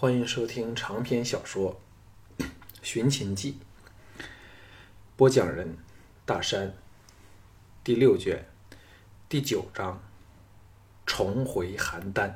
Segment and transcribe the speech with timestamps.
[0.00, 1.78] 欢迎收听长篇小说
[2.80, 3.58] 《寻秦记》，
[5.14, 5.76] 播讲人：
[6.24, 6.72] 大山，
[7.84, 8.46] 第六卷，
[9.28, 10.00] 第九章，
[11.04, 12.32] 重回邯郸。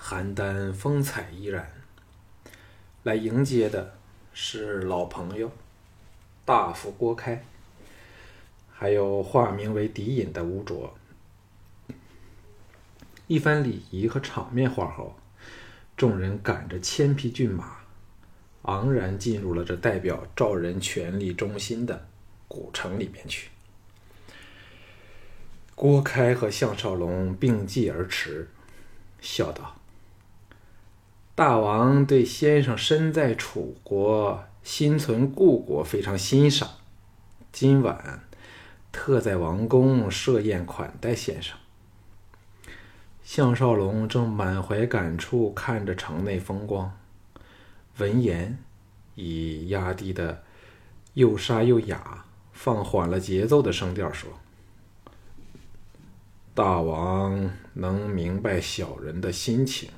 [0.00, 1.68] 邯郸风采依然，
[3.02, 3.98] 来迎接的
[4.32, 5.50] 是老朋友
[6.44, 7.44] 大夫郭开，
[8.70, 10.96] 还有化名为狄隐的吴卓。
[13.26, 15.16] 一番礼仪和场面话后，
[15.96, 17.78] 众人赶着千匹骏马，
[18.62, 22.06] 昂然进入了这代表赵人权力中心的
[22.46, 23.48] 古城里面去。
[25.74, 28.48] 郭开和项少龙并继而驰，
[29.20, 29.76] 笑道
[31.34, 36.68] ：“大王对先生身在楚国，心存故国，非常欣赏。
[37.52, 38.24] 今晚
[38.90, 41.56] 特在王宫设宴款待先生。”
[43.26, 46.96] 项少龙正满怀感触看着城内风光，
[47.98, 48.56] 闻言，
[49.16, 50.44] 以压低的
[51.14, 54.30] 又沙又哑、放缓了节奏的声调说
[56.54, 59.90] ：“大王能明白小人的心情，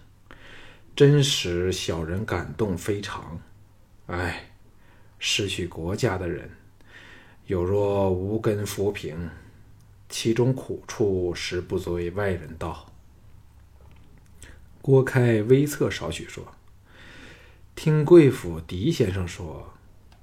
[0.96, 3.38] 真使小人感动非常。
[4.06, 4.52] 唉，
[5.18, 6.50] 失去国家的人，
[7.46, 9.28] 有若无根浮萍，
[10.08, 12.86] 其中苦处实不足为外人道。”
[14.88, 16.54] 郭开微侧少许说
[17.76, 19.74] ：“听贵府狄先生说，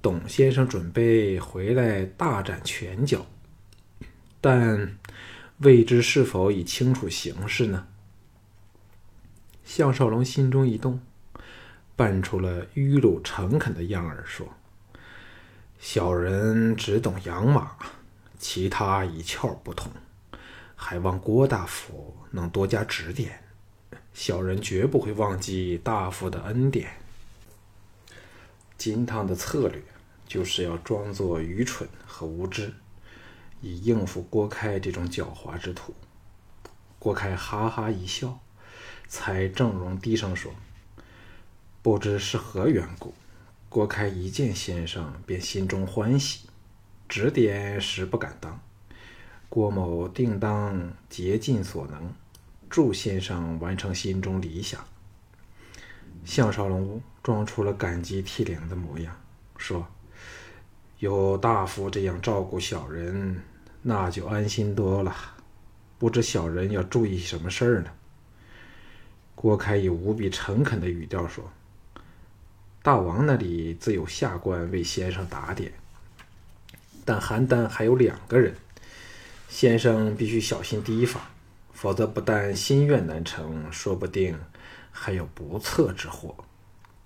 [0.02, 3.24] 董先生准备回来大展拳脚，
[4.40, 4.98] 但
[5.58, 7.86] 未知是否已清楚形势呢？”
[9.64, 11.00] 项少龙心中一动，
[11.94, 14.52] 扮出了迂鲁诚恳的样儿说
[15.78, 17.76] ：“小人只懂养马，
[18.40, 19.92] 其他一窍不通，
[20.74, 23.40] 还望郭大夫能多加指点。”
[24.16, 26.88] 小人绝不会忘记大夫的恩典。
[28.78, 29.82] 金汤的策略
[30.26, 32.72] 就是要装作愚蠢和无知，
[33.60, 35.94] 以应付郭开这种狡猾之徒。
[36.98, 38.40] 郭开哈哈一笑，
[39.06, 40.54] 才正容低声说
[41.82, 43.12] ：“不知是何缘故，
[43.68, 46.48] 郭开一见先生便心中欢喜，
[47.06, 48.58] 指点实不敢当。
[49.50, 52.14] 郭某定当竭尽所能。”
[52.76, 54.84] 祝先生完成心中理想。
[56.26, 59.18] 项少龙装出了感激涕零的模样，
[59.56, 59.88] 说
[61.00, 63.42] ：“有大夫这样照顾小人，
[63.80, 65.16] 那就安心多了。
[65.96, 67.90] 不知小人要注意什么事儿呢？”
[69.34, 71.50] 郭开以无比诚恳的语调说
[72.84, 75.72] ：“大王那里自有下官为先生打点，
[77.06, 78.54] 但邯郸还有两个人，
[79.48, 81.22] 先生必须小心提防。”
[81.76, 84.40] 否则，不但心愿难成，说不定
[84.90, 86.34] 还有不测之祸，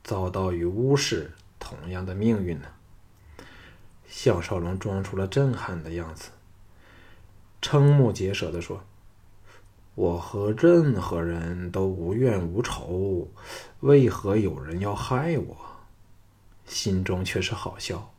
[0.04, 2.68] 遭到与巫氏同样的命运呢。
[4.06, 6.30] 项少龙装出了震撼的样子，
[7.60, 8.84] 瞠目结舌地说
[9.96, 13.28] ：“我和任何人都无怨无仇，
[13.80, 15.56] 为何有人要害我？”
[16.64, 18.12] 心中却是好笑。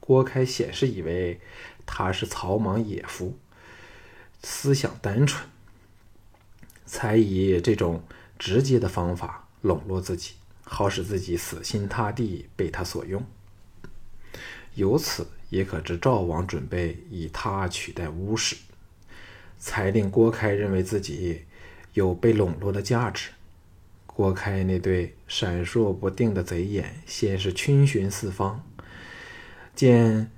[0.00, 1.40] 郭开显是以为
[1.86, 3.38] 他是草莽野夫。
[4.42, 5.46] 思想单纯，
[6.86, 8.02] 才以这种
[8.38, 10.34] 直接的方法笼络自己，
[10.64, 13.24] 好使自己死心塌地被他所用。
[14.74, 18.56] 由此也可知赵王准备以他取代巫氏，
[19.58, 21.44] 才令郭开认为自己
[21.92, 23.30] 有被笼络的价值。
[24.06, 28.64] 郭开那对闪烁不定的贼眼，先是逡巡四方，
[29.74, 30.30] 见。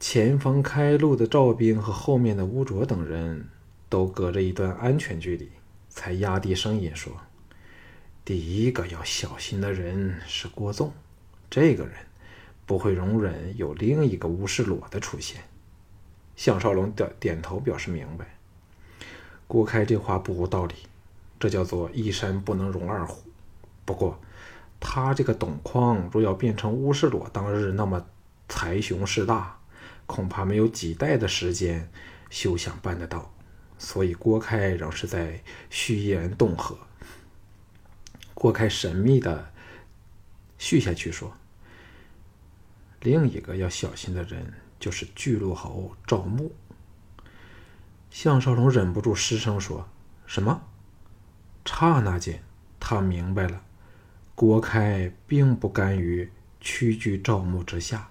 [0.00, 3.48] 前方开路的赵兵和后面的乌卓等人
[3.88, 5.50] 都隔着一段安全距离，
[5.88, 7.12] 才压低声音说
[8.24, 10.92] ：“第一个要小心的人是郭纵，
[11.50, 11.94] 这个人
[12.64, 15.42] 不会容忍有另一个乌世裸的出现。”
[16.36, 18.36] 项少龙点点头表示明白。
[19.48, 20.74] 郭开这话不无道理，
[21.40, 23.24] 这叫做一山不能容二虎。
[23.84, 24.20] 不过，
[24.78, 28.06] 他这个董匡若要变成乌世裸当日那么
[28.48, 29.57] 财雄势大，
[30.08, 31.88] 恐怕没有几代的时间，
[32.30, 33.32] 休想办得到。
[33.78, 35.40] 所以郭开仍是在
[35.70, 36.74] 虚言恫吓。
[38.34, 39.52] 郭开神秘的
[40.58, 41.36] 续下去说
[43.02, 46.52] ：“另一个要小心的人，就是巨鹿侯赵牧。”
[48.10, 49.88] 项少龙忍不住失声说
[50.26, 50.62] ：“什么？”
[51.64, 52.42] 刹那间，
[52.80, 53.62] 他明白了，
[54.34, 58.10] 郭开并不甘于屈居赵牧之下。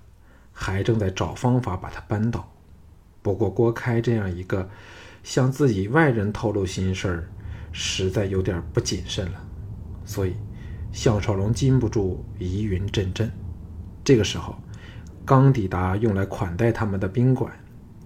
[0.60, 2.52] 还正在找方法把他扳倒，
[3.22, 4.68] 不过郭开这样一个
[5.22, 7.30] 向自己外人透露心事儿，
[7.72, 9.48] 实在有点不谨慎了，
[10.04, 10.34] 所以
[10.92, 13.32] 项少龙禁不住疑云阵阵。
[14.04, 14.56] 这个时候，
[15.24, 17.54] 刚抵达用来款待他们的宾馆，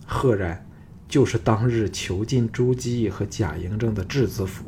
[0.05, 0.67] 赫然
[1.07, 4.65] 就是当日囚禁朱姬和贾嬴政的质子府。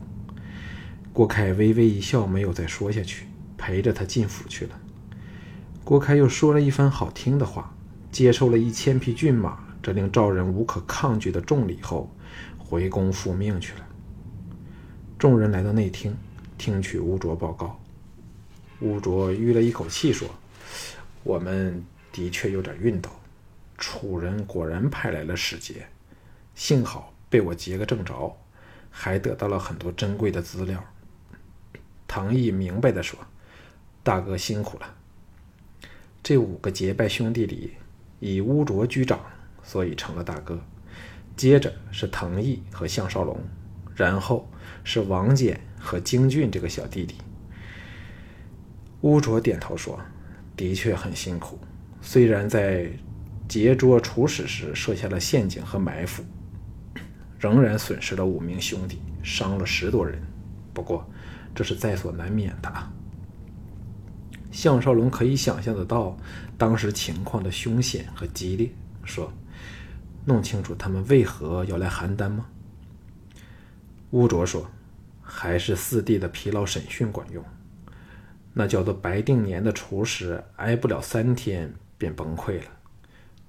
[1.11, 3.27] 郭开微微一笑，没有再说下去，
[3.57, 4.79] 陪着他进府去了。
[5.83, 7.73] 郭开又说了一番好听的话，
[8.11, 12.09] 接受了一千匹骏马这令赵人无可抗拒的重礼后，
[12.57, 13.85] 回宫复命去了。
[15.19, 16.15] 众人来到内厅，
[16.57, 17.79] 听取乌卓报告。
[18.79, 20.27] 乌卓吁了一口气说。
[21.23, 21.81] 我们
[22.11, 23.09] 的确有点晕倒，
[23.77, 25.87] 楚人果然派来了使节，
[26.53, 28.35] 幸好被我截个正着，
[28.91, 30.83] 还得到了很多珍贵的资料。
[32.07, 33.17] 唐毅明白的说
[34.03, 34.95] ：“大哥辛苦了。”
[36.23, 37.73] 这五个结拜兄弟里，
[38.19, 39.19] 以乌卓居长，
[39.61, 40.59] 所以成了大哥。
[41.35, 43.39] 接着是藤毅和项少龙，
[43.93, 44.49] 然后
[44.83, 47.17] 是王翦和京俊这个小弟弟。
[49.01, 49.99] 乌卓点头说。
[50.55, 51.57] 的确很辛苦，
[51.99, 52.87] 虽然在
[53.47, 56.23] 劫捉楚使时设下了陷阱和埋伏，
[57.39, 60.21] 仍然损失了五名兄弟，伤了十多人。
[60.71, 61.09] 不过
[61.55, 62.71] 这是在所难免的。
[64.53, 66.15] 项少龙可以想象得到
[66.57, 68.71] 当时情况的凶险和激烈，
[69.03, 69.33] 说
[70.23, 72.45] ：“弄清楚他们为何要来邯郸吗？”
[74.11, 74.69] 乌卓说
[75.23, 77.43] ：“还是四弟的疲劳审讯管用。”
[78.53, 82.65] 那叫做白定年的厨师，挨不了三天便崩溃了，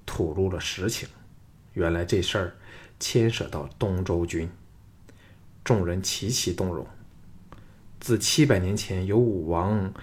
[0.07, 1.07] 吐露了实情。
[1.73, 2.55] 原来这事儿
[2.99, 4.49] 牵涉到东周军，
[5.63, 6.87] 众人齐齐动容。
[7.99, 9.93] 自七百年前由武王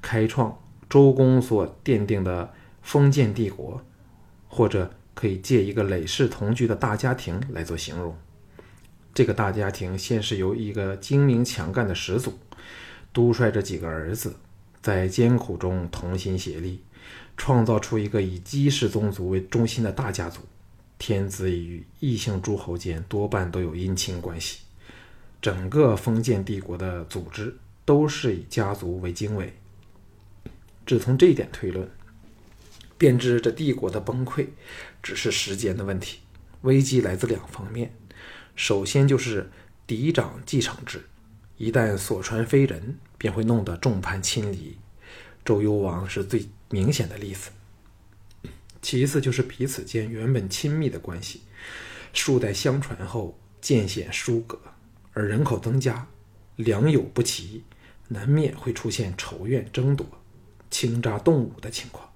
[0.00, 0.58] 开创
[0.88, 2.52] 周公所奠定的
[2.82, 3.82] 封建帝国，
[4.48, 8.16] 或者可以借一个累世同居的大家庭来做形容。
[9.12, 12.38] 这个大家庭先是由一个精明强干的始祖。
[13.12, 14.36] 督率着几个儿子，
[14.80, 16.80] 在艰苦中同心协力，
[17.36, 20.42] 创造出一个以姬氏宗族为中心的大家族。
[20.98, 24.60] 天子与异姓诸侯间多半都有姻亲关系，
[25.40, 29.52] 整个封建帝国的组织都是以家族为经纬。
[30.88, 31.86] 只从这一点推论，
[32.96, 34.46] 便知这帝国的崩溃
[35.02, 36.20] 只是时间的问题。
[36.62, 37.94] 危机来自两方面，
[38.56, 39.50] 首先就是
[39.86, 41.04] 嫡长继承制。
[41.58, 44.78] 一旦所传非人，便会弄得众叛亲离。
[45.44, 47.50] 周幽王是最明显的例子。
[48.80, 51.42] 其次就是彼此间原本亲密的关系，
[52.14, 54.58] 数代相传后渐显疏隔，
[55.12, 56.06] 而人口增加，
[56.56, 57.62] 良莠不齐，
[58.08, 60.06] 难免会出现仇怨争夺、
[60.70, 62.10] 倾轧动武的情况，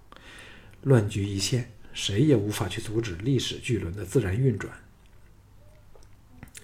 [0.83, 4.73] 乱局一现，谁也无法去阻止历史巨轮的自然运转。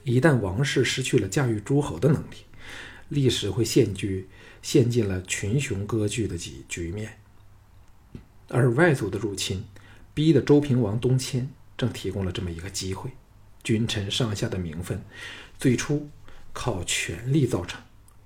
[0.04, 2.36] 一旦王室失去了驾驭诸侯的能力，
[3.08, 4.28] 历史会陷居
[4.62, 7.18] 陷进了群雄割据的局局面，
[8.48, 9.64] 而外族的入侵，
[10.14, 13.10] 逼得周平王东迁，正提供了这么一个机会。
[13.62, 15.02] 君臣上下的名分，
[15.58, 16.08] 最初
[16.54, 17.78] 靠权力造成，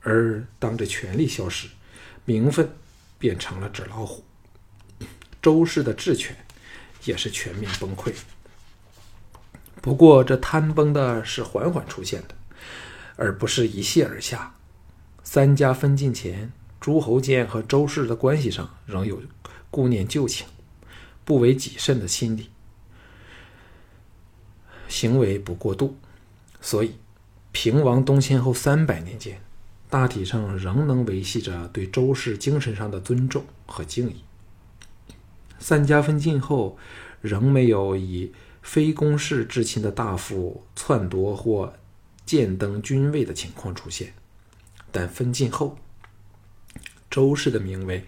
[0.02, 1.68] 而当这权力消失，
[2.24, 2.70] 名分
[3.22, 4.24] 变成了纸老虎。
[5.40, 6.36] 周氏的治权
[7.04, 8.12] 也是全面崩溃。
[9.80, 12.34] 不过这坍崩的是缓缓出现的，
[13.14, 14.52] 而不是一泻而下。
[15.22, 19.22] 三家分晋前，诸侯间和周氏的关系上仍有
[19.70, 20.44] 顾念旧情、
[21.24, 22.50] 不为己甚的心理，
[24.88, 25.96] 行为不过度，
[26.60, 26.96] 所以
[27.52, 29.40] 平王东迁后三百年间，
[29.92, 34.24] 大体上仍能维系着对周氏精神上的尊重和敬意。
[35.58, 36.78] 三家分晋后，
[37.20, 38.32] 仍没有以
[38.62, 41.74] 非公室至亲的大夫篡夺或
[42.26, 44.14] 僭登君位的情况出现。
[44.90, 45.76] 但分晋后，
[47.10, 48.06] 周氏的名位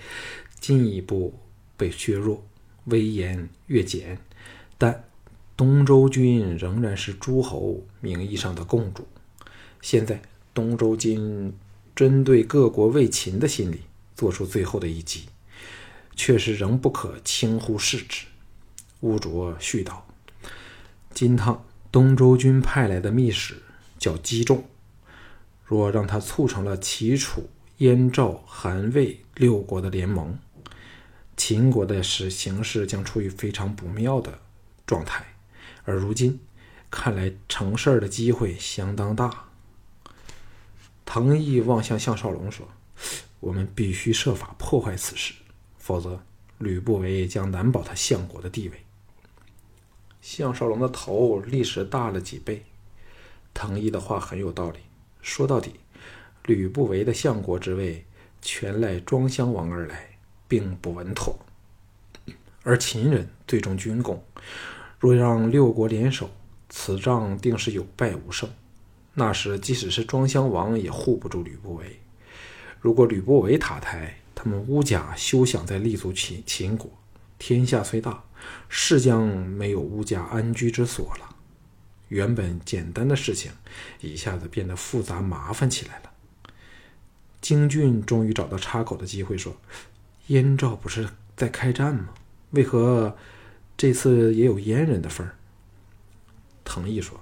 [0.59, 1.39] 进一步
[1.77, 2.43] 被削弱，
[2.87, 4.19] 威严越减。
[4.79, 5.05] 但
[5.55, 9.07] 东周君仍然是诸侯名义上的共主。
[9.83, 10.23] 现在
[10.55, 11.55] 东周君
[11.95, 13.83] 针对各国为秦的心理
[14.17, 15.27] 做出最后的一击，
[16.17, 18.27] 确实仍不可轻忽视之。
[19.01, 20.07] 乌卓絮道
[21.15, 23.63] ：“金汤东周君派来的密使
[23.99, 24.65] 叫姬仲。”
[25.65, 27.49] 若让他促成了齐、楚、
[27.79, 30.39] 燕、赵、韩、魏六国的联盟，
[31.37, 34.41] 秦国的是形势将处于非常不妙的
[34.87, 35.25] 状态。
[35.85, 36.39] 而如今
[36.91, 39.49] 看来，成事儿的机会相当大。
[41.05, 42.67] 藤毅望向项少龙说
[43.41, 45.35] ：“我们必须设法破坏此事，
[45.79, 46.23] 否则
[46.59, 48.85] 吕不韦将难保他相国的地位。”
[50.21, 52.65] 项少龙的头立时大了几倍。
[53.53, 54.79] 藤毅的话很有道理。
[55.21, 55.75] 说到底，
[56.45, 58.05] 吕不韦的相国之位
[58.43, 60.19] 全赖庄襄王而来，
[60.49, 61.39] 并不稳妥。
[62.63, 64.25] 而秦人最终军功，
[64.99, 66.31] 若让六国联手，
[66.71, 68.49] 此仗定是有败无胜。
[69.15, 72.01] 那时即使是庄襄王也护不住吕不韦。
[72.81, 76.91] 如果吕不韦塔台，他们乌家休想再立足秦秦国。
[77.39, 78.23] 天下虽大，
[78.69, 81.37] 势将没有乌家安居之所了。
[82.09, 83.51] 原本简单的事情，
[84.01, 86.11] 一下子变得复杂麻烦起来了。
[87.41, 89.57] 京俊终于找到插口的机会，说
[90.29, 92.11] ：“燕赵不是在开战吗？
[92.51, 93.17] 为何
[93.77, 95.35] 这次也有燕人的份儿？”
[96.65, 97.21] 藤毅说：“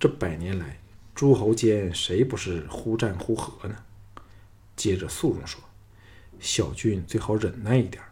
[0.00, 0.78] 这百年来，
[1.14, 3.84] 诸侯间谁不是忽战忽和呢？”
[4.76, 5.60] 接着肃容说
[6.40, 8.02] ：“小俊最好忍耐一点，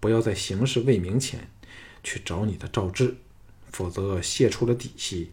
[0.00, 1.48] 不要在形势未明前
[2.02, 3.16] 去找你的赵志。”
[3.72, 5.30] 否则，泄出了底细，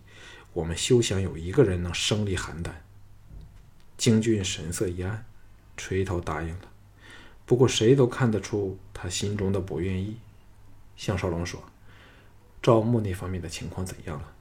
[0.53, 2.69] 我们休想有一个人能生离邯郸。
[3.97, 5.25] 京俊神色一暗，
[5.75, 6.71] 垂头答应了。
[7.47, 10.17] 不过，谁都看得出他心中的不愿意。
[10.95, 11.63] 项少龙说
[12.61, 14.33] ：“赵牧那方面的情况怎样了？”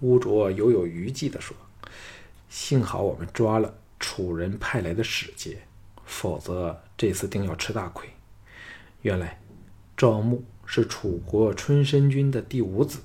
[0.00, 1.56] 乌卓犹有余悸地说
[2.50, 5.58] ：“幸好我们抓了楚人派来的使节，
[6.04, 8.08] 否则这次定要吃大亏。
[9.02, 9.40] 原来，
[9.96, 12.98] 赵牧……”是楚国春申君的第五子，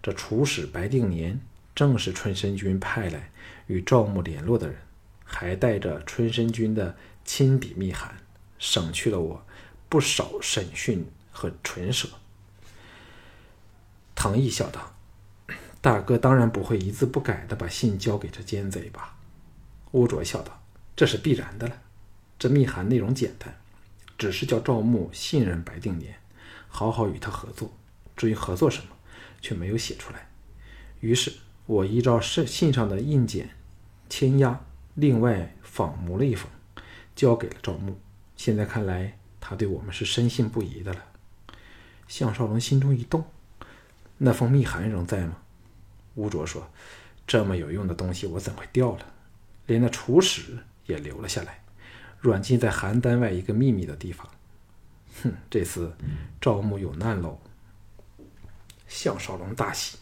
[0.00, 1.40] 这楚使白定年
[1.74, 3.32] 正是春申君派来
[3.66, 4.76] 与赵牧联络的人，
[5.24, 8.16] 还带着春申君的亲笔密函，
[8.60, 9.44] 省去了我
[9.88, 12.08] 不少审讯和唇舌。
[14.14, 14.94] 唐毅笑道
[15.86, 19.14] ：“大哥当然不会一字不改的把信交给这奸贼吧？”
[19.94, 20.60] 乌卓笑道
[20.96, 21.80] ：“这是必然的了。
[22.36, 23.54] 这密函内容简单，
[24.18, 26.16] 只是叫赵牧信任白定年。”
[26.66, 27.72] 好好与他合作，
[28.16, 28.88] 至于合作什么，
[29.40, 30.28] 却没有写出来。
[30.98, 31.32] 于是
[31.66, 33.50] 我依照信信上的印简
[34.08, 34.60] 签押，
[34.94, 36.50] 另外仿模了一封，
[37.14, 37.96] 交给了赵牧。
[38.36, 41.04] 现在看来，他对我们是深信不疑的了。
[42.08, 43.24] 项少龙心中一动，
[44.18, 45.36] 那封密函仍在吗？
[46.16, 46.68] 吴卓说
[47.26, 49.06] ：“这么有用的东西，我怎会掉了？
[49.66, 51.62] 连那楚使也留了下来，
[52.20, 54.28] 软禁在邯郸外一个秘密的地方。”
[55.22, 55.96] 哼，这次
[56.40, 57.38] 赵牧有难喽！
[58.88, 59.98] 项少龙大喜。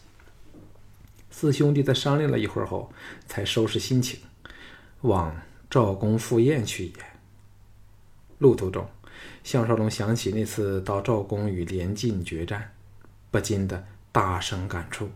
[1.29, 2.91] 四兄弟在商量了一会儿后，
[3.27, 4.19] 才收拾心情，
[5.01, 5.35] 往
[5.69, 6.93] 赵公赴宴去也。
[8.39, 8.89] 路途中，
[9.43, 12.73] 项少龙想起那次到赵公与连晋决战，
[13.31, 15.09] 不禁的大声感触：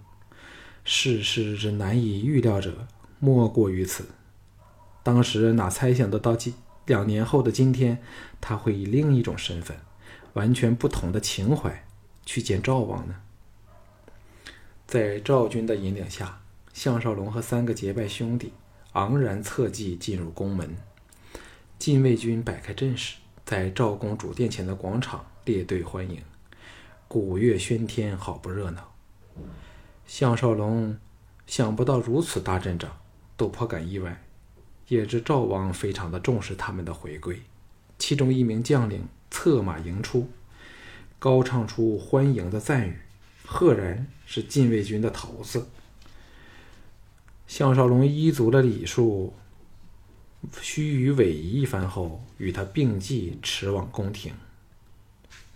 [0.91, 2.87] 世事之难以预料者，
[3.19, 4.05] 莫过于此。
[5.03, 6.55] 当时哪猜想得到今
[6.87, 7.99] 两年后的今天，
[8.41, 9.77] 他会以另一种身份。
[10.33, 11.85] 完全不同的情怀
[12.25, 13.17] 去见赵王呢？
[14.87, 16.41] 在赵军的引领下，
[16.73, 18.51] 项少龙和三个结拜兄弟
[18.93, 20.75] 昂然策骑进入宫门。
[21.77, 26.23] 禁卫军摆开阵势，在赵公主殿前的广场列队欢迎，
[27.07, 28.88] 鼓乐喧天，好不热闹。
[30.09, 30.97] 项少龙
[31.45, 32.89] 想不到如此大阵仗，
[33.37, 34.23] 都颇感意外，
[34.87, 37.43] 也知赵王非常的重视他们的回归。
[37.99, 39.07] 其中一名将领。
[39.29, 40.27] 策马迎出，
[41.19, 42.97] 高唱出欢迎的赞语，
[43.45, 45.67] 赫然是禁卫军的头子。
[47.45, 49.35] 项少龙依足了礼数，
[50.59, 54.33] 须臾委仪一番后，与他并骑驰往宫廷。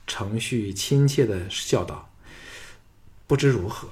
[0.05, 2.12] 程旭亲切的笑道
[3.25, 3.89] ：“不知如何，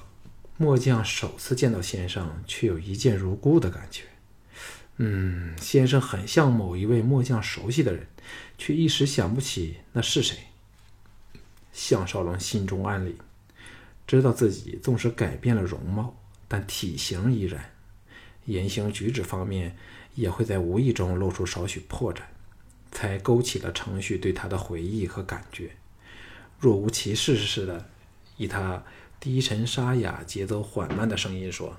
[0.62, 4.04] 末将首次见到先生，却有一见如故的感觉。
[4.98, 8.06] 嗯，先生很像某一位末将熟悉的人。”
[8.56, 10.36] 却一时想不起那是谁。
[11.72, 13.14] 项少龙心中暗凛，
[14.06, 16.14] 知道自己纵使改变了容貌，
[16.46, 17.72] 但体型依然，
[18.44, 19.76] 言行举止方面
[20.14, 22.20] 也会在无意中露出少许破绽，
[22.92, 25.72] 才勾起了程序对他的回忆和感觉。
[26.60, 27.90] 若无其事似的，
[28.36, 28.84] 以他
[29.22, 31.76] 低沉沙哑、节奏缓慢的声音说：“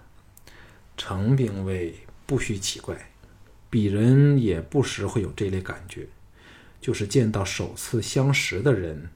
[0.96, 1.94] 程兵卫
[2.26, 3.12] 不需奇怪，
[3.70, 6.08] 鄙人也不时会有这类感觉。”
[6.80, 9.10] 就是见到首次相识的人，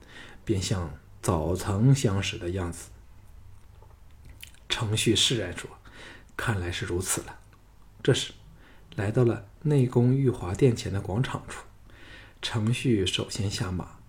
[0.44, 2.90] 便像早曾相识的样子。
[4.68, 5.70] 程序释然说
[6.36, 7.38] ：“看来是如此了。”
[8.04, 8.32] 这时，
[8.94, 11.64] 来到了内宫玉华殿前的广场处，
[12.42, 14.00] 程序首先下马，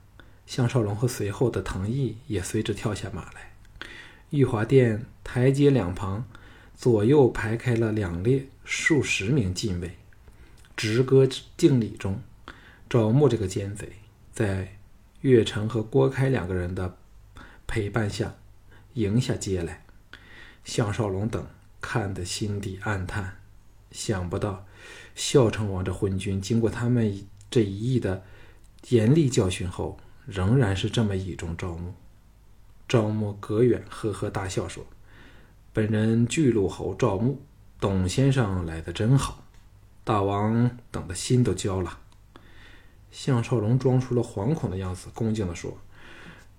[0.45, 3.48] 项少龙和随后的藤毅也随之跳下马来。
[4.31, 6.23] 玉华殿台阶两旁，
[6.75, 9.97] 左右排开了两列数十名禁卫，
[10.77, 12.21] 直歌敬礼中。
[12.87, 13.87] 赵牧这个奸贼，
[14.31, 14.77] 在
[15.21, 16.97] 岳成和郭开两个人的
[17.65, 18.35] 陪伴下
[18.93, 19.83] 迎下街来，
[20.63, 21.45] 项少龙等
[21.81, 23.37] 看得心底暗叹：
[23.91, 24.65] 想不到，
[25.15, 28.23] 孝成王这昏君经过他们这一役的
[28.89, 31.93] 严厉教训后，仍然是这么倚重赵牧。
[32.89, 34.83] 赵牧隔远呵呵大笑说
[35.71, 37.39] ：“本人巨鹿侯赵牧，
[37.79, 39.43] 董先生来的真好，
[40.03, 41.99] 大王等的心都焦了。”
[43.11, 45.77] 项少龙装出了惶恐的样子，恭敬地说：“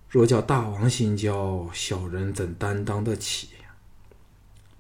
[0.09, 3.49] 若叫大王心焦，小人怎担当得起？”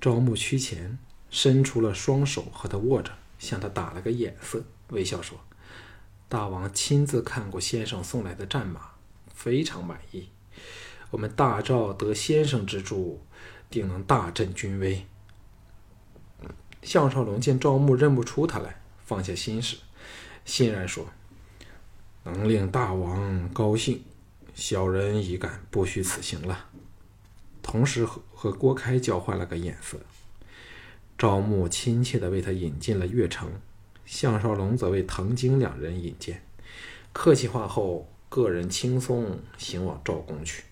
[0.00, 0.97] 赵牧屈前，
[1.30, 5.37] 伸出了双手和他握着，向他打了个眼色，微笑说
[6.30, 8.92] ：“大王亲自看过先生送来的战马，
[9.35, 10.28] 非常满意。
[11.11, 13.21] 我们大赵得先生之助，
[13.69, 15.07] 定能大振军威。”
[16.83, 19.76] 项少龙见赵牧认不出他来，放下心事，
[20.45, 21.07] 欣然说
[22.25, 24.02] ：“能令大王高兴，
[24.55, 26.67] 小人已感不虚此行了。”
[27.62, 29.99] 同时和和郭开交换了个眼色。
[31.19, 33.52] 赵牧亲切地为他引进了越城，
[34.07, 36.43] 项少龙则为滕经两人引荐。
[37.12, 40.64] 客气话后，个人轻松行往赵宫去。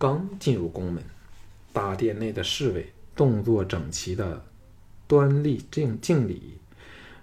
[0.00, 1.04] 刚进入宫门，
[1.74, 4.46] 大殿内的侍卫动作整齐的
[5.06, 6.54] 端立敬敬礼，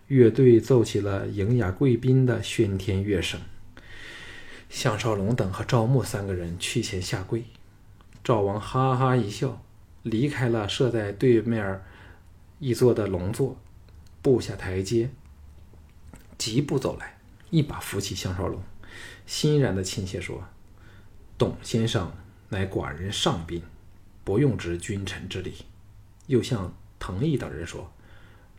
[0.06, 3.42] 乐队奏起了迎雅贵宾的喧天乐声。
[4.70, 7.46] 项少龙等和赵牧三个人去前下跪。
[8.24, 9.60] 赵王哈哈一笑，
[10.04, 11.82] 离开了设在对面
[12.60, 13.58] 一座的龙座，
[14.22, 15.10] 步下台阶，
[16.38, 17.18] 疾步走来，
[17.50, 18.62] 一把扶起项少龙，
[19.26, 20.44] 欣然的亲切说
[21.40, 22.12] ：“董先生
[22.50, 23.62] 乃寡人上宾，
[24.24, 25.66] 不用执君臣之礼。”
[26.27, 27.92] 又向滕毅等人说：“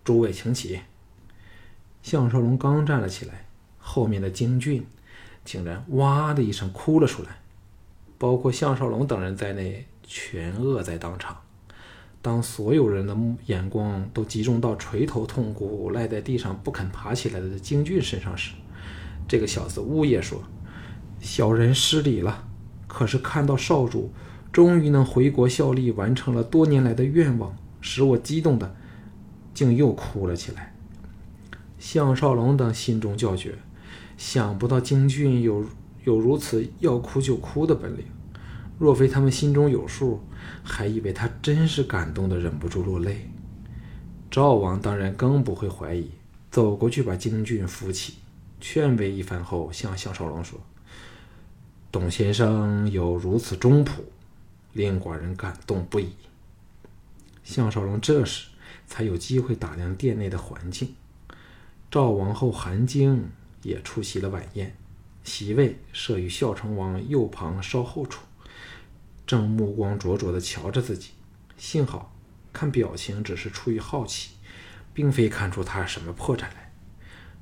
[0.05, 0.81] 诸位请起。”
[2.03, 3.47] 项少龙刚站了起来，
[3.79, 4.87] 后面的京俊
[5.45, 7.41] 竟然哇的一声哭了出来。
[8.17, 11.41] 包括项少龙等人在内，全饿在当场。
[12.21, 13.17] 当所有人的
[13.47, 18.55] 眼光都集中到垂头痛哭、赖在地上不肯爬起来的京俊身上时，
[19.29, 20.43] 这个小子呜咽说
[21.21, 22.48] ：“小人失礼了。
[22.89, 24.11] 可是看到少主
[24.51, 28.75] 终于能回国效力，完成了多年来的愿望，使我激动的，
[29.55, 30.75] 竟又哭了起来。”
[31.79, 33.57] 项少龙等心中叫绝，
[34.17, 35.65] 想不到京俊有。
[36.05, 38.05] 有如此要哭就哭的本领，
[38.79, 40.23] 若非他们心中有数，
[40.63, 43.29] 还以为他真是感动的忍不住落泪。
[44.31, 46.11] 赵王当然更不会怀疑，
[46.51, 48.15] 走过去把京俊扶起，
[48.59, 50.59] 劝慰一番后，向项少龙说
[51.91, 54.01] ：“董先生有如此忠仆，
[54.73, 56.13] 令寡人感动不已。”
[57.43, 58.49] 项少龙这时
[58.87, 60.95] 才有机会打量殿内的环境。
[61.91, 63.31] 赵王后韩晶
[63.63, 64.77] 也出席了晚宴。
[65.25, 68.23] 席位设于孝成王右旁稍后处，
[69.27, 71.11] 正目光灼灼地瞧着自己。
[71.57, 72.15] 幸好
[72.53, 74.33] 看表情只是出于好奇，
[74.95, 76.73] 并非看出他什么破绽来。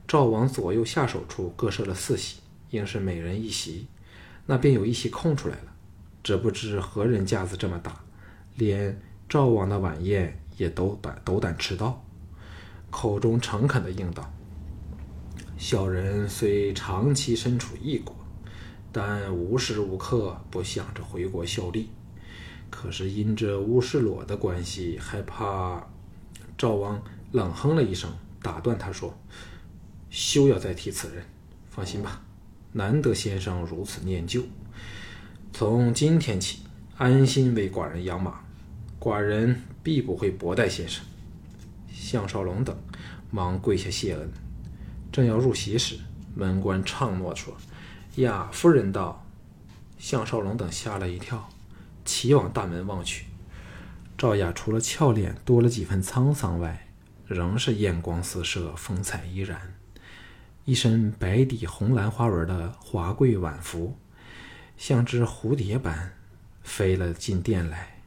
[0.09, 2.39] 赵王左右下手处各设了四席，
[2.71, 3.87] 应是每人一席，
[4.47, 5.73] 那便有一席空出来了。
[6.23, 8.01] 只不知何人架子这么大，
[8.57, 12.05] 连赵王的晚宴也斗胆斗胆迟到，
[12.91, 14.33] 口中诚恳地应道。
[15.57, 18.15] 小人虽长期身处异国，
[18.91, 21.91] 但无时无刻不想着回国效力。
[22.69, 25.87] 可是因这乌世罗的关系，害怕……
[26.59, 28.11] 赵王冷哼了一声，
[28.43, 29.17] 打断他说
[30.11, 31.25] ：“休要再提此人。
[31.69, 32.21] 放心吧，
[32.77, 34.43] 难得先生如此念旧。
[35.51, 36.59] 从今天起，
[36.99, 38.39] 安心为寡人养马，
[39.01, 41.03] 寡人必不会薄待先生。”
[41.91, 42.77] 项少龙等
[43.31, 44.31] 忙跪下谢恩。
[45.11, 45.97] 正要入席时，
[46.35, 47.57] 门官唱诺说
[48.17, 49.25] ：“雅夫人到。”
[49.99, 51.49] 项少龙等吓了一跳，
[52.05, 53.25] 齐往大门望去。
[54.19, 56.87] 赵雅除了俏脸多了几分沧桑外，
[57.27, 59.75] 仍是艳光四射，风采依然。
[60.67, 63.97] 一身白底红蓝花纹的华贵晚服，
[64.77, 66.13] 像只蝴蝶般
[66.65, 68.03] 飞了进殿来。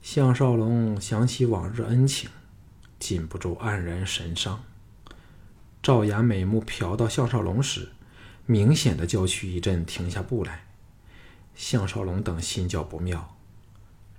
[0.00, 2.30] 项少龙想起往日恩情，
[2.98, 4.64] 禁不住黯然神伤。
[5.82, 7.90] 赵雅美目瞟到项少龙时，
[8.46, 10.64] 明显的娇躯一震，停下步来。
[11.54, 13.36] 项少龙等心叫不妙。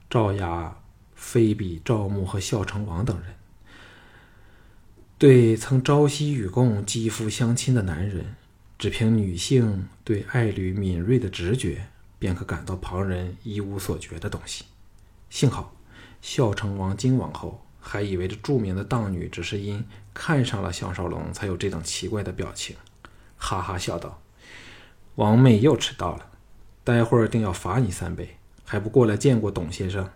[0.08, 0.78] 赵雅
[1.16, 3.34] 非比赵牧和孝成王等人，
[5.22, 8.34] 对曾朝夕与共、肌肤相亲的男人，
[8.80, 11.86] 只凭女性对爱侣敏锐的直觉，
[12.18, 14.66] 便可感到旁人一无所觉的东西。
[15.30, 15.76] 幸好
[16.24, 17.64] 孝成王惊往后。
[17.80, 22.76] 还以为这著名的荡女只是因看上了项少龙，才有这等奇怪的表情，
[23.38, 24.20] 哈哈笑道
[25.18, 26.32] ：“王妹又迟到了，
[26.84, 30.10] 待会儿定要罚你三杯，还不过来见过董先生？”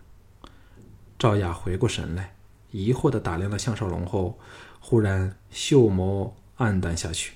[1.19, 2.35] 赵雅回过神来，
[2.71, 4.39] 疑惑地打量了项少龙后，
[4.87, 7.33] 忽然秀眸黯淡下去。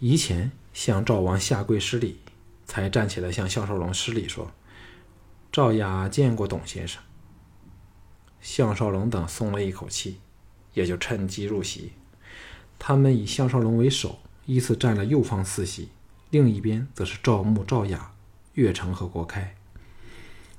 [0.00, 2.18] 以前向赵王下跪施礼，
[2.66, 4.50] 才站起来向项少龙施礼说
[5.52, 7.00] ：“赵雅见过董先生。”
[8.42, 10.18] 项少龙等松了一口气，
[10.74, 11.92] 也就趁机入席。
[12.80, 15.90] 他们以项少龙为首，依次占了右方四席，
[16.30, 18.12] 另一边则是赵牧、赵雅、
[18.54, 19.54] 岳成和郭开。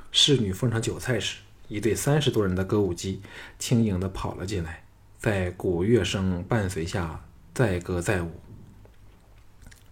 [0.10, 3.22] 侍女奉上酒菜时，一队三十多人的歌舞伎
[3.60, 4.81] 轻盈地跑了进来，
[5.22, 8.42] 在鼓乐声伴随下载歌载舞。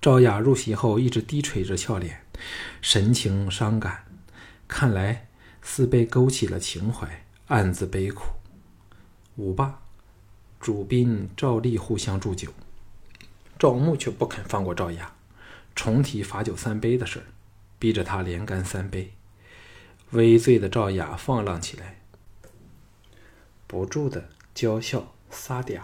[0.01, 2.25] 赵雅入席后一直低垂着俏脸，
[2.81, 4.05] 神情伤感，
[4.67, 5.27] 看来
[5.61, 8.31] 似被勾起了情怀，暗自悲苦。
[9.35, 9.79] 舞罢。
[10.59, 12.51] 主宾照例互相祝酒，
[13.59, 15.13] 赵牧却不肯放过赵雅，
[15.75, 17.23] 重提罚酒三杯的事
[17.77, 19.13] 逼着他连干三杯。
[20.09, 22.01] 微醉的赵雅放浪起来，
[23.67, 25.81] 不住的娇笑撒嗲。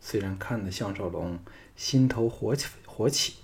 [0.00, 1.38] 虽然看得项少龙
[1.76, 3.34] 心头火起火起，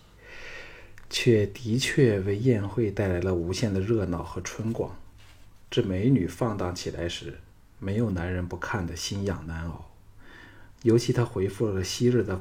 [1.09, 4.97] 却的确为宴会带来了无限的热闹和春光。
[5.71, 7.39] 这美女放荡起来时，
[7.79, 9.91] 没有男人不看得心痒难熬。
[10.83, 12.41] 尤其他回复了昔日的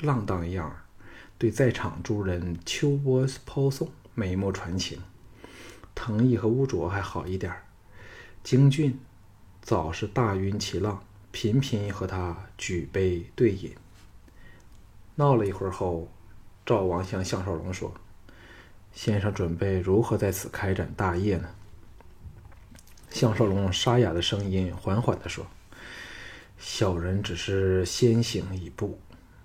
[0.00, 0.84] 浪荡样儿，
[1.38, 5.00] 对在场诸人秋波抛送，美目传情。
[5.94, 7.62] 藤毅和乌卓还好一点儿，
[8.44, 9.00] 京俊
[9.60, 11.02] 早是大晕其浪，
[11.40, 13.72] 频频和他举杯对饮。
[15.14, 16.08] 闹了一会儿后，
[16.66, 17.94] 赵王向项少龙说
[18.92, 21.48] ：“先生准备如何在此开展大业呢？”
[23.10, 25.46] 项少龙沙哑的声音缓缓地说。
[26.58, 28.98] 小人只是先行一步，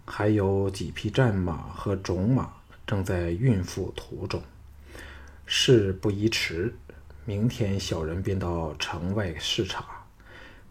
[0.04, 2.52] 还有几匹战马和种马
[2.88, 4.42] 正在运赴途中。
[5.46, 6.74] 事不宜迟，
[7.24, 9.93] 明天小人便到城外视察，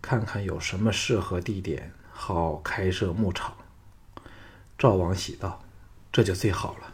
[0.03, 3.57] 看看有什么适合地点，好开设牧场。
[4.77, 5.63] 赵王喜道
[6.13, 6.93] ：“这就最好了。”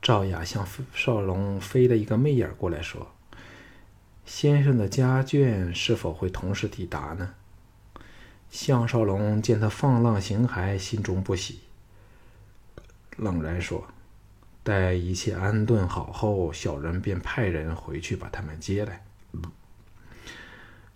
[0.00, 3.12] 赵雅向少龙飞了一个媚眼过来，说
[4.24, 7.34] ：“先生的家眷是否会同时抵达呢？”
[8.48, 11.60] 项少龙见他放浪形骸，心中不喜，
[13.16, 13.88] 冷然说
[14.62, 19.04] ：“待一切安顿好后，小人便派人回去把他们接来。”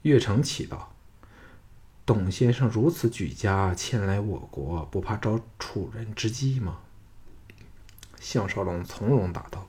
[0.02, 0.91] 岳成启道
[2.04, 6.80] ：“董先生如此举家迁来我国，不怕招楚人之忌吗？”
[8.20, 9.68] 项少龙从容答道：“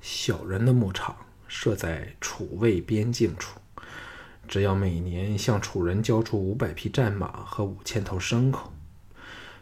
[0.00, 1.16] 小人的牧场
[1.48, 3.60] 设在楚魏边境处。”
[4.46, 8.74] 只要每年向楚人交出五百匹战马和五千头牲口，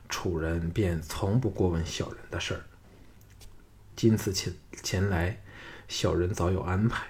[0.08, 2.64] 楚人便从不过问小人的事儿。
[3.94, 5.40] 今次前前来，
[5.86, 7.06] 小人早有安排，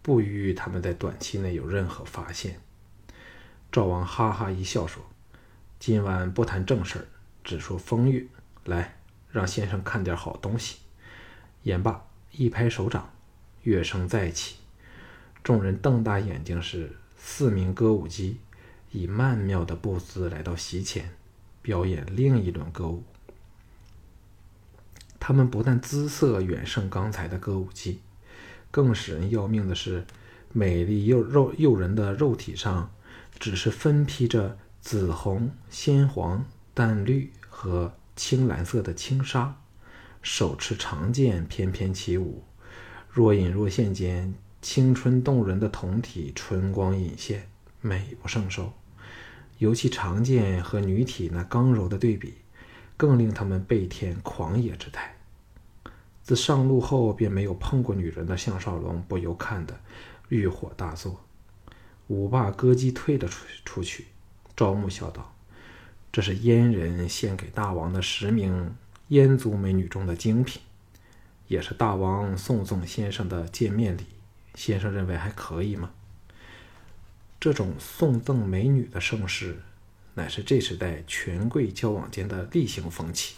[0.00, 2.60] 不与他们在短期内有任何发现。
[3.70, 5.02] 赵王哈哈一笑说
[5.78, 7.04] ：“今晚不谈正事儿，
[7.44, 8.26] 只说风月。
[8.64, 8.96] 来，
[9.30, 10.78] 让先生看点好东西。”
[11.64, 13.10] 言罢，一拍手掌，
[13.62, 14.56] 乐声再起，
[15.44, 16.96] 众人瞪大眼睛时。
[17.20, 18.38] 四名歌舞姬
[18.92, 21.10] 以曼妙的步姿来到席前，
[21.60, 23.02] 表演另一轮歌舞。
[25.18, 27.98] 他们不但姿色远胜刚才的歌舞伎，
[28.70, 30.06] 更使人要命的是，
[30.52, 32.90] 美丽又肉诱人的肉体上，
[33.38, 39.60] 只是分披着紫红、鲜黄、淡绿和青蓝色的轻纱，
[40.22, 42.44] 手持长剑翩翩起舞，
[43.08, 44.34] 若隐若现间。
[44.60, 47.48] 青春动人的酮体，春光隐现，
[47.80, 48.72] 美不胜收。
[49.58, 52.34] 尤其长剑和女体那刚柔的对比，
[52.96, 55.16] 更令他们倍添狂野之态。
[56.24, 59.78] 自上路后便没有碰过女人的项少龙，不由看得
[60.28, 61.20] 欲火大作。
[62.08, 64.06] 舞罢歌姬退了出出去，
[64.56, 65.34] 赵牧笑道
[66.10, 68.74] ：“这是燕人献给大王的十名
[69.08, 70.60] 燕族美女中的精品，
[71.46, 74.04] 也是大王送送先生的见面礼。”
[74.54, 75.90] 先生认为还可以吗？
[77.38, 79.60] 这种送赠美女的盛世，
[80.14, 83.36] 乃是这时代权贵交往间的例行风气。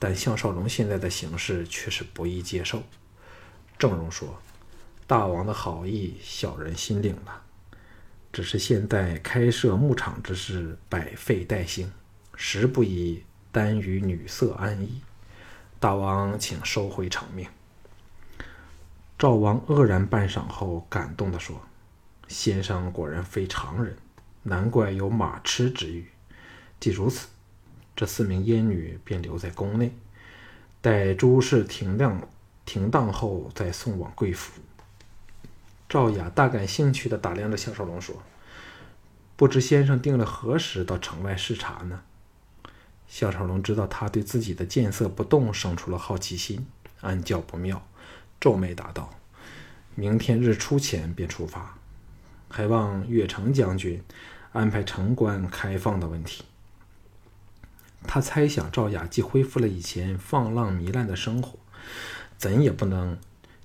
[0.00, 2.82] 但项少龙现在的形势却是不易接受。
[3.78, 4.40] 郑荣说
[5.06, 7.44] ：“大王的好意，小人心领了。
[8.32, 11.92] 只是现在开设牧场之事，百废待兴，
[12.34, 15.02] 实不宜耽于女色安逸。
[15.78, 17.46] 大王，请收回成命。”
[19.18, 21.60] 赵王愕然半晌后，感动地说
[22.26, 23.94] ：“先生果然非常人，
[24.42, 26.06] 难怪有马痴之誉。
[26.80, 27.28] 既如此，
[27.94, 29.94] 这四名阉女便留在宫内，
[30.80, 32.26] 待诸事停当
[32.64, 34.62] 停当后再送往贵府。”
[35.92, 38.22] 赵雅大感兴趣地打量着项少龙说
[39.36, 42.00] ：“不知先生定了何时到城外视察呢？
[43.06, 46.66] 项少龙知道他对自己的见色不动生出了好奇心，
[47.02, 47.86] 暗叫不妙，
[48.40, 49.10] 皱眉答道
[49.94, 51.76] ：“明天日出前便出发，
[52.48, 54.02] 还望岳城将军
[54.52, 56.46] 安排城关开放的问题。”
[58.08, 61.58] 他猜想赵雅既恢复了以前放浪糜烂的生活，
[62.38, 63.18] 怎也不能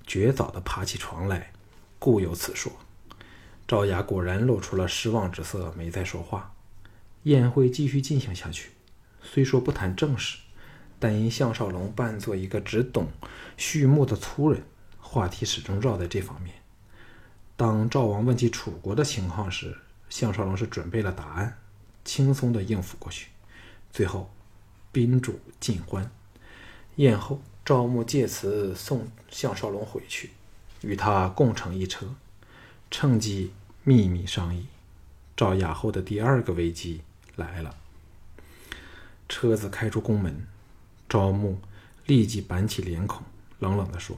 [0.06, 1.52] 绝早的爬起床来，
[1.98, 2.72] 故有此说。
[3.66, 6.54] 赵雅果然露出了失望之色，没再说话。
[7.24, 8.70] 宴会继续进行下去，
[9.22, 10.38] 虽说不谈正事，
[10.98, 13.08] 但因项少龙扮作一个只懂
[13.56, 14.62] 畜牧的粗人，
[14.98, 16.54] 话题始终绕在这方面。
[17.56, 19.76] 当赵王问起楚国的情况时，
[20.08, 21.58] 项少龙是准备了答案，
[22.04, 23.28] 轻松的应付过去。
[23.90, 24.30] 最后，
[24.92, 26.10] 宾主尽欢。
[26.96, 30.30] 宴后，赵牧借此送项少龙回去，
[30.82, 32.14] 与他共乘一车，
[32.90, 33.52] 趁机
[33.84, 34.66] 秘密商议。
[35.36, 37.02] 赵雅后的第二个危机
[37.36, 37.74] 来了。
[39.28, 40.46] 车子开出宫门，
[41.08, 41.60] 赵牧
[42.06, 43.22] 立即板起脸孔，
[43.58, 44.16] 冷冷地说：“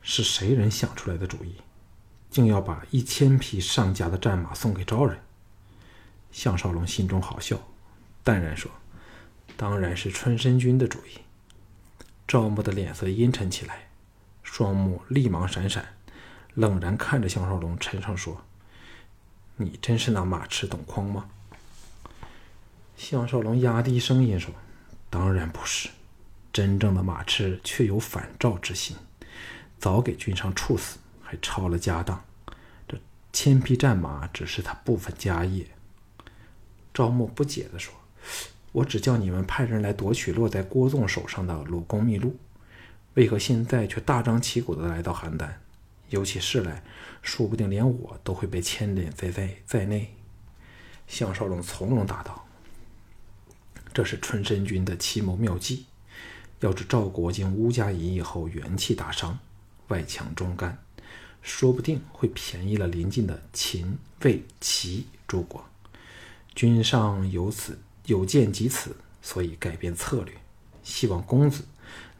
[0.00, 1.56] 是谁人想出来的主意，
[2.30, 5.18] 竟要把一千匹上佳的战马送给赵人？”
[6.32, 7.60] 项少龙心中好笑，
[8.22, 8.70] 淡然说。
[9.54, 11.18] 当然是春申君的主意。
[12.26, 13.90] 赵牧的脸色阴沉起来，
[14.52, 15.94] 双目立芒闪闪，
[16.52, 18.44] 冷然看着项少龙，沉声说
[19.56, 21.30] ：“你真是那马痴董匡吗？”
[22.94, 24.52] 项少龙压低声音说
[25.08, 25.88] ：“当然不是，
[26.52, 28.94] 真正的马痴却有反赵之心，
[29.78, 32.22] 早给君上处死，还抄了家当。
[32.86, 32.98] 这
[33.32, 35.66] 千匹战马只是他部分家业。”
[36.92, 37.94] 赵牧不解地说。
[38.72, 42.36] 我只叫你们派人来夺取落在郭纵手上的鲁公秘录，
[43.14, 45.48] 为何现在却大张旗鼓的来到邯郸？
[46.10, 46.82] 有起事来，
[47.22, 50.14] 说不定连我都会被牵连在在在内。
[51.06, 52.46] 项少龙从容答道
[53.92, 55.86] ：“这是春申君的奇谋妙计。
[56.60, 59.38] 要知赵国经乌家一役后元气大伤，
[59.88, 60.78] 外强中干，
[61.42, 65.64] 说不定会便宜了邻近的秦、魏、齐诸国。
[66.54, 70.34] 君上有此。”有见及此，所以改变策略，
[70.82, 71.62] 希望公子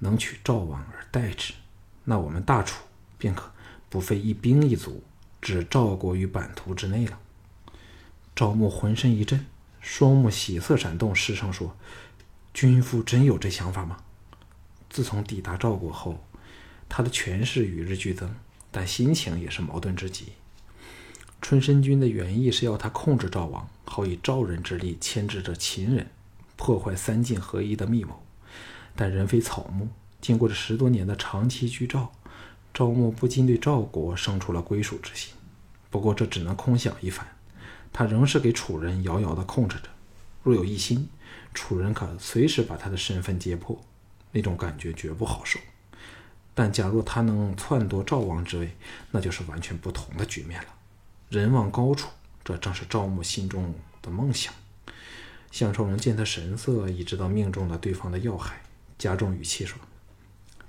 [0.03, 1.55] 能取赵王而代之，
[2.03, 2.83] 那我们大楚
[3.19, 3.53] 便可
[3.89, 5.01] 不费一兵一卒，
[5.41, 7.21] 置赵国于版图之内了。
[8.35, 9.47] 赵牧浑身一震，
[9.81, 11.77] 双目喜色闪动，失声说
[12.53, 13.99] ：“君父真有这想法吗？”
[14.91, 16.25] 自从抵达赵国后，
[16.89, 18.35] 他的权势与日俱增，
[18.73, 20.33] 但心情也是矛盾之极。
[21.41, 26.11] 春申君的原意是要他控制赵王，好以赵人之力牵制着秦人，
[26.57, 28.22] 破坏三晋合一的密谋。
[28.95, 29.89] 但人非草木，
[30.21, 32.13] 经过这十多年的长期居赵，
[32.75, 35.35] 赵牧不禁对赵国生出了归属之心。
[35.91, 37.27] 不过这只能空想一番，
[37.93, 39.89] 他仍是给楚人遥遥地控制着。
[40.43, 41.09] 若有一心，
[41.55, 43.79] 楚人可随时把他的身份揭破，
[44.33, 45.61] 那种感觉绝不好受。
[46.55, 48.77] 但假若他能篡夺赵王之位，
[49.11, 50.69] 那就是完全不同的局面了。
[51.29, 52.11] 人往高处，
[52.45, 54.53] 这正是赵牧心中的梦想。
[55.51, 58.63] 项少龙见他神色，已知道命中了对方的要害，
[59.03, 59.77] 加重语气说：“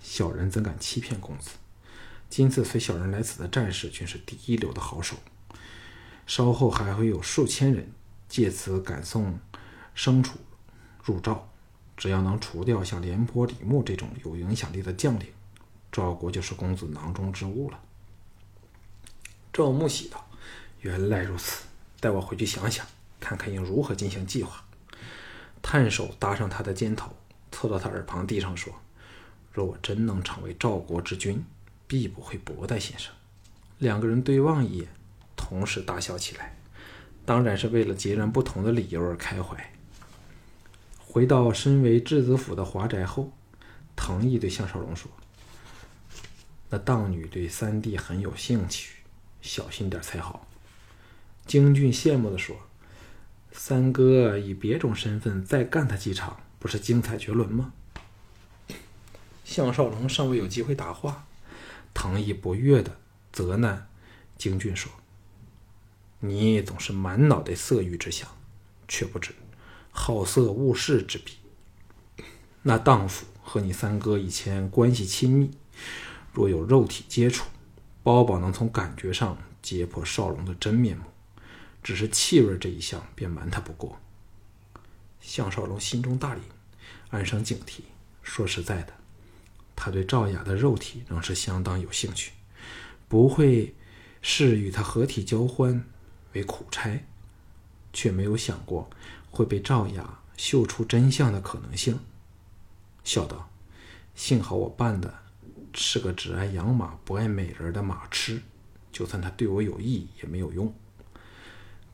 [0.02, 1.52] 小人怎敢欺骗公子？
[2.32, 5.18] 今次随小人来此的战士，均是第一流的好手。
[6.26, 7.92] 稍后还会有数千人
[8.28, 9.40] 借此赶送
[9.96, 10.40] 牲畜
[11.04, 11.48] 入赵。
[11.96, 15.28] 只要能除掉像廉颇、李牧这种有影响力的将领，
[15.92, 17.80] 赵国就是公子囊中之物了。”
[19.54, 20.28] 赵牧喜道。
[20.82, 21.66] 原来如此，
[22.00, 22.84] 待我回去想想，
[23.20, 24.66] 看看应如何进行计划。
[25.62, 27.16] 探手搭上他的肩头，
[27.54, 28.74] 凑到他耳旁，低声说
[29.54, 31.42] ：“若我真能成为赵国之君，
[31.88, 33.14] 必不会薄待先生。”
[33.80, 34.88] 两个人对望一眼，
[35.38, 36.58] 同时大笑起来。
[37.26, 39.72] 当然是为了截然不同的理由而开怀。
[41.00, 43.32] 回到身为质子府的华宅后，
[43.96, 45.10] 藤毅对项少龙说
[46.70, 48.96] ：“那荡女对三弟很有兴趣，
[49.42, 50.48] 小心点才好。”
[51.48, 52.58] 京俊羡慕地说
[53.54, 57.74] ：“三哥以别种身份再干他几场，不是精彩绝伦吗？”
[59.44, 61.28] 项少龙尚未有机会答话，
[61.94, 62.98] 唐毅不悦的
[63.34, 63.90] 责难
[64.38, 64.90] 京俊说
[66.22, 68.30] ：“你总是满脑袋色欲之想，
[68.88, 69.36] 却不知
[69.92, 71.34] 好色误事之弊。
[72.62, 75.52] 那荡妇和你三哥以前关系亲密，
[76.32, 77.46] 若有肉体接触，
[78.02, 81.04] 包保能从感觉上揭破少龙的真面目。”
[81.84, 84.00] 只是气味这一项，便瞒他不过。
[85.20, 86.40] 项少龙心中大凛，
[87.14, 87.80] 暗生警惕。
[88.22, 88.94] 说实在的，
[89.76, 92.34] 他对赵雅的肉体仍是相当有兴趣，
[93.08, 93.74] 不会
[94.22, 95.86] 视与他合体交欢
[96.34, 97.04] 为苦差。
[97.96, 98.90] 却没有想过
[99.30, 102.00] 会被赵雅嗅出真相的可能性，
[103.04, 103.52] 笑道
[104.16, 105.14] ：“幸好我办的
[105.76, 108.42] 是个只爱养马不爱美人的马痴，
[108.92, 110.74] 就算他对我有意也没有用。”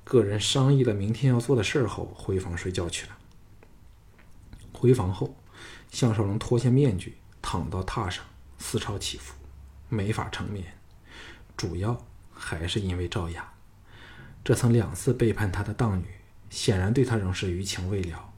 [0.06, 3.18] 个人商议了明天要做的事后，回房睡觉去了。
[4.80, 5.36] 回房后，
[5.92, 8.24] 项少龙脱下面具，躺到榻上，
[8.58, 9.34] 思潮起伏，
[9.90, 10.66] 没法成眠。
[11.58, 13.52] 主要还是因为赵雅，
[14.42, 16.06] 这曾两次背叛他的荡女，
[16.50, 18.34] 显然对他仍是余情未了。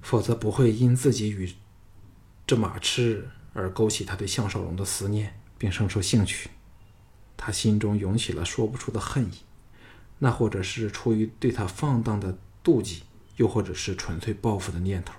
[0.00, 1.52] 否则不会因自己与
[2.46, 6.50] 这马痴而勾起他对项少龙的思念，并生出兴趣。
[7.36, 9.38] 他心中涌起了说不出的恨意。
[10.20, 13.02] 那或者是出于对他放荡的妒忌，
[13.38, 15.14] 又或者是纯粹报复的念头，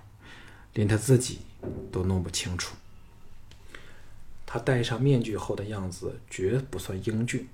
[0.74, 1.40] 连他自己
[1.92, 2.78] 都弄不清楚。
[4.46, 7.50] 他戴上面具后的样子绝不算英俊，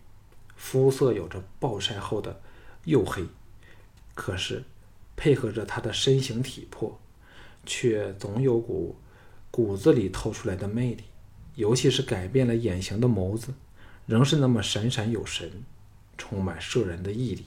[0.56, 2.40] 肤色有着暴晒后的
[2.86, 3.26] 黝黑，
[4.14, 4.64] 可是
[5.16, 7.00] 配合着他的身形体魄，
[7.66, 8.96] 却总有股
[9.50, 11.06] 骨子里透出来的魅力。
[11.56, 13.54] 尤其是改变了眼型的眸子，
[14.06, 15.64] 仍是那么闪闪有神。
[16.18, 17.46] 充满摄人的毅力。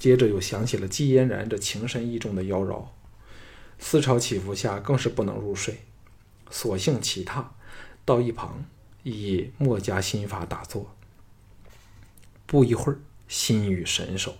[0.00, 2.86] 接着又想起了季嫣然这情深意重的妖娆，
[3.78, 5.82] 思潮起伏下，更是不能入睡，
[6.50, 7.44] 索性起榻
[8.06, 8.64] 到一旁，
[9.02, 10.96] 以墨家心法打坐。
[12.46, 14.36] 不一会儿，心与神手。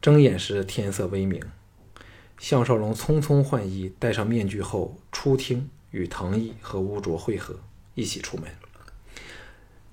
[0.00, 1.38] 睁眼时，天色微明。
[2.38, 7.60] 项少龙匆匆换衣，戴上面具后出厅，与藤毅和乌卓会合，
[7.94, 8.50] 一起出门。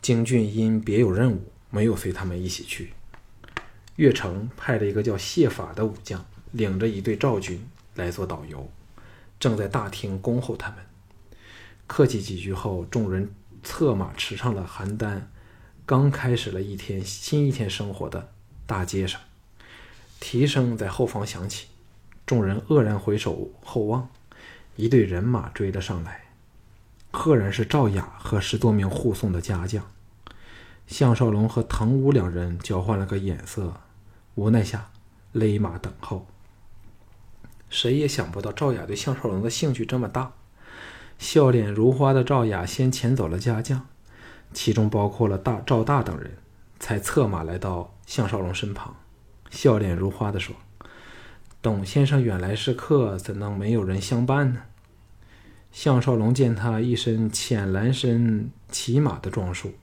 [0.02, 2.94] 京俊因别有任务，没有随他们一起去。
[3.98, 8.70] 岳城派了一个叫谢法的武将，领着一队赵军来做导游，
[9.40, 10.80] 正在大厅恭候他们。
[11.86, 15.22] 客气几句后，众人策马驰上了邯郸
[15.86, 18.32] 刚开始了一天新一天生活的
[18.66, 19.22] 大街上。
[20.20, 21.68] 蹄声在后方响起，
[22.26, 24.10] 众人愕然回首后望，
[24.76, 26.24] 一队人马追了上来。
[27.12, 29.86] 赫然是赵雅和十多名护送的家将。
[30.88, 33.82] 项少龙和藤武两人交换了个眼色，
[34.36, 34.90] 无奈下
[35.32, 36.26] 勒马等候。
[37.70, 40.34] 谁也想不到赵雅对项少龙的兴趣这么大。
[41.18, 43.88] 笑脸如花的赵雅先遣走了家将，
[44.54, 46.38] 其中包括了大赵大等人，
[46.80, 48.96] 才策马来到项少龙身旁，
[49.50, 50.56] 笑脸如花的说
[51.62, 54.64] ：“董先生远来是客，怎能没有人相伴呢？”
[55.72, 59.74] 项少龙见他一身浅蓝身骑马的装束，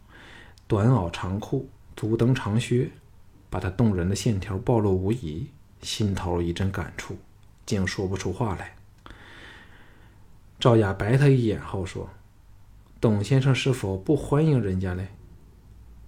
[0.66, 2.90] 短袄长裤，足蹬长靴，
[3.50, 5.50] 把他动人的线条暴露无遗，
[5.82, 7.18] 心头一阵感触，
[7.66, 8.76] 竟说不出话来。
[10.58, 12.08] 赵雅白他一眼后说
[13.00, 15.08] ：“董先生是否不欢迎人家嘞？”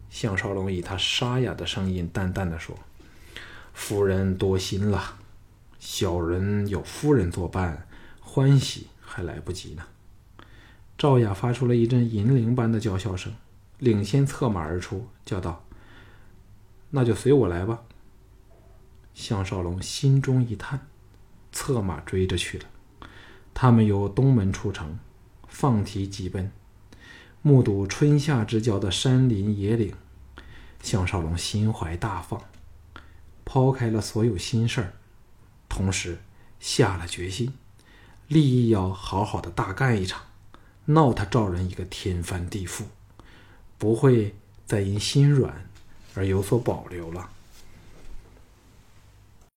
[0.09, 2.79] 项少龙以他沙哑的声音淡淡的说
[3.75, 5.17] ：“夫人多心了，
[5.79, 7.87] 小人有夫人作伴，
[8.21, 9.83] 欢喜。”还来不及呢！
[10.97, 13.31] 赵雅发出了一阵银铃般的叫笑声，
[13.79, 15.63] 领先策马而出，叫道
[16.93, 17.83] ：“那就随我来吧。”
[19.13, 20.87] 项少龙心中一叹，
[21.51, 22.65] 策马追着去了。
[23.53, 24.99] 他们由东门出城，
[25.47, 26.51] 放蹄疾奔，
[27.43, 29.93] 目睹春夏之交的山林野岭。
[30.81, 32.43] 项少龙心怀大放，
[33.45, 34.95] 抛开了所有心事儿，
[35.69, 36.19] 同时
[36.59, 37.53] 下了决心。
[38.29, 40.23] 立意要好好的大干一场，
[40.87, 42.85] 闹他赵人一个天翻地覆，
[43.77, 45.69] 不会再因心软
[46.15, 47.29] 而有所保留了。